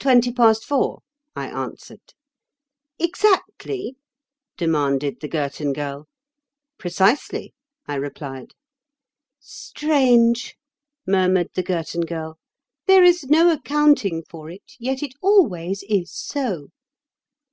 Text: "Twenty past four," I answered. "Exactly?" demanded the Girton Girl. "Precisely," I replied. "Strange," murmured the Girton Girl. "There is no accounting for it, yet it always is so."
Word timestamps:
"Twenty 0.00 0.32
past 0.32 0.64
four," 0.64 0.98
I 1.36 1.46
answered. 1.46 2.12
"Exactly?" 2.98 3.94
demanded 4.56 5.20
the 5.20 5.28
Girton 5.28 5.72
Girl. 5.74 6.08
"Precisely," 6.76 7.54
I 7.86 7.94
replied. 7.94 8.54
"Strange," 9.38 10.56
murmured 11.06 11.50
the 11.54 11.62
Girton 11.62 12.00
Girl. 12.00 12.36
"There 12.88 13.04
is 13.04 13.26
no 13.28 13.52
accounting 13.52 14.24
for 14.28 14.50
it, 14.50 14.72
yet 14.80 15.04
it 15.04 15.14
always 15.22 15.84
is 15.88 16.10
so." 16.12 16.70